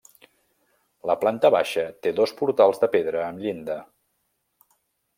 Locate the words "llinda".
3.47-3.81